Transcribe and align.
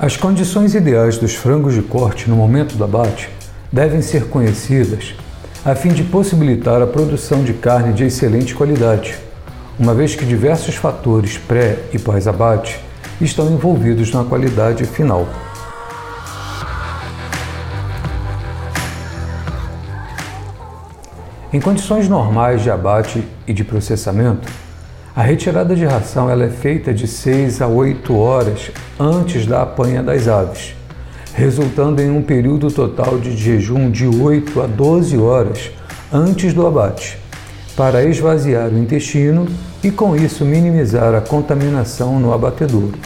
As 0.00 0.16
condições 0.16 0.76
ideais 0.76 1.18
dos 1.18 1.34
frangos 1.34 1.74
de 1.74 1.82
corte 1.82 2.30
no 2.30 2.36
momento 2.36 2.76
do 2.76 2.84
abate 2.84 3.28
devem 3.72 4.00
ser 4.00 4.28
conhecidas 4.28 5.16
a 5.64 5.74
fim 5.74 5.88
de 5.88 6.04
possibilitar 6.04 6.80
a 6.80 6.86
produção 6.86 7.42
de 7.42 7.52
carne 7.52 7.92
de 7.92 8.04
excelente 8.04 8.54
qualidade, 8.54 9.18
uma 9.76 9.92
vez 9.92 10.14
que 10.14 10.24
diversos 10.24 10.76
fatores 10.76 11.36
pré 11.36 11.80
e 11.92 11.98
pós-abate 11.98 12.78
estão 13.20 13.50
envolvidos 13.50 14.12
na 14.12 14.22
qualidade 14.22 14.84
final. 14.84 15.26
Em 21.52 21.58
condições 21.60 22.08
normais 22.08 22.62
de 22.62 22.70
abate 22.70 23.26
e 23.48 23.52
de 23.52 23.64
processamento, 23.64 24.48
a 25.18 25.22
retirada 25.22 25.74
de 25.74 25.84
ração 25.84 26.30
ela 26.30 26.44
é 26.44 26.48
feita 26.48 26.94
de 26.94 27.08
6 27.08 27.60
a 27.60 27.66
8 27.66 28.16
horas 28.16 28.70
antes 29.00 29.46
da 29.46 29.62
apanha 29.62 30.00
das 30.00 30.28
aves, 30.28 30.76
resultando 31.34 32.00
em 32.00 32.08
um 32.08 32.22
período 32.22 32.70
total 32.70 33.18
de 33.18 33.36
jejum 33.36 33.90
de 33.90 34.06
8 34.06 34.62
a 34.62 34.68
12 34.68 35.18
horas 35.18 35.72
antes 36.12 36.54
do 36.54 36.64
abate, 36.64 37.18
para 37.76 38.04
esvaziar 38.04 38.68
o 38.68 38.78
intestino 38.78 39.48
e 39.82 39.90
com 39.90 40.14
isso 40.14 40.44
minimizar 40.44 41.12
a 41.12 41.20
contaminação 41.20 42.20
no 42.20 42.32
abatedouro. 42.32 42.96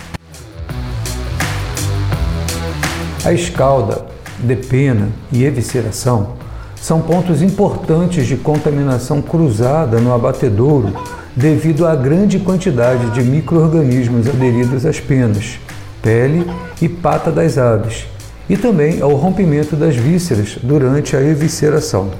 A 3.24 3.32
escalda, 3.32 4.04
depena 4.38 5.08
e 5.32 5.44
evisceração 5.44 6.34
são 6.76 7.00
pontos 7.00 7.40
importantes 7.40 8.26
de 8.26 8.36
contaminação 8.36 9.22
cruzada 9.22 9.98
no 9.98 10.12
abatedouro 10.12 10.92
devido 11.34 11.86
à 11.86 11.96
grande 11.96 12.38
quantidade 12.38 13.10
de 13.10 13.22
micro-organismos 13.22 14.28
aderidos 14.28 14.84
às 14.84 15.00
penas, 15.00 15.58
pele 16.02 16.46
e 16.80 16.88
pata 16.88 17.30
das 17.30 17.56
aves, 17.56 18.06
e 18.48 18.56
também 18.56 19.00
ao 19.00 19.14
rompimento 19.14 19.74
das 19.76 19.96
vísceras 19.96 20.58
durante 20.62 21.16
a 21.16 21.22
evisceração. 21.22 22.10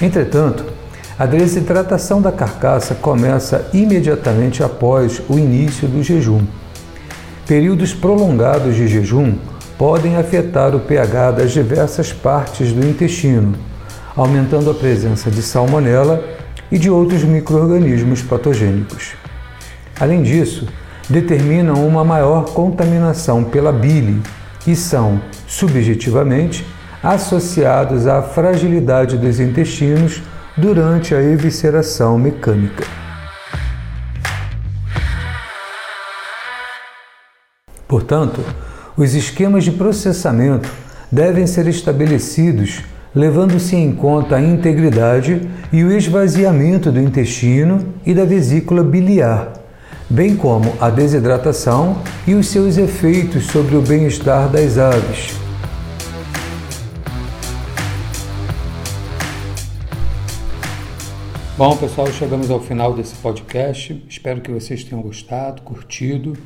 Entretanto, 0.00 0.64
a 1.18 1.24
desidratação 1.24 2.20
da 2.20 2.30
carcaça 2.30 2.94
começa 2.94 3.68
imediatamente 3.72 4.62
após 4.62 5.22
o 5.28 5.38
início 5.38 5.88
do 5.88 6.02
jejum. 6.02 6.42
Períodos 7.46 7.94
prolongados 7.94 8.74
de 8.74 8.86
jejum 8.86 9.34
podem 9.78 10.16
afetar 10.16 10.74
o 10.74 10.80
pH 10.80 11.30
das 11.32 11.52
diversas 11.52 12.12
partes 12.12 12.72
do 12.72 12.86
intestino, 12.86 13.54
aumentando 14.16 14.70
a 14.70 14.74
presença 14.74 15.30
de 15.30 15.42
salmonela 15.42 16.24
e 16.72 16.78
de 16.78 16.90
outros 16.90 17.22
microorganismos 17.22 18.22
patogênicos. 18.22 19.14
Além 20.00 20.22
disso, 20.22 20.66
determinam 21.08 21.86
uma 21.86 22.04
maior 22.04 22.46
contaminação 22.46 23.44
pela 23.44 23.72
bile 23.72 24.22
e 24.66 24.74
são, 24.74 25.20
subjetivamente, 25.46 26.66
associados 27.02 28.06
à 28.06 28.22
fragilidade 28.22 29.16
dos 29.16 29.38
intestinos 29.38 30.22
durante 30.56 31.14
a 31.14 31.22
evisceração 31.22 32.18
mecânica. 32.18 32.84
Portanto, 37.86 38.40
os 38.96 39.14
esquemas 39.14 39.62
de 39.62 39.70
processamento 39.70 40.68
devem 41.12 41.46
ser 41.46 41.68
estabelecidos 41.68 42.82
levando-se 43.16 43.74
em 43.74 43.92
conta 43.92 44.36
a 44.36 44.42
integridade 44.42 45.40
e 45.72 45.82
o 45.82 45.90
esvaziamento 45.90 46.92
do 46.92 47.00
intestino 47.00 47.94
e 48.04 48.12
da 48.12 48.26
vesícula 48.26 48.84
biliar, 48.84 49.54
bem 50.10 50.36
como 50.36 50.74
a 50.78 50.90
desidratação 50.90 52.02
e 52.26 52.34
os 52.34 52.48
seus 52.48 52.76
efeitos 52.76 53.46
sobre 53.46 53.74
o 53.74 53.80
bem-estar 53.80 54.50
das 54.50 54.76
aves. 54.76 55.34
Bom, 61.56 61.74
pessoal, 61.74 62.08
chegamos 62.08 62.50
ao 62.50 62.60
final 62.60 62.92
desse 62.92 63.14
podcast. 63.14 64.04
Espero 64.10 64.42
que 64.42 64.50
vocês 64.50 64.84
tenham 64.84 65.00
gostado, 65.00 65.62
curtido. 65.62 66.36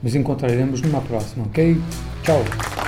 Nos 0.00 0.14
encontraremos 0.14 0.80
numa 0.82 1.00
próxima, 1.00 1.46
ok? 1.46 1.80
Tchau! 2.22 2.81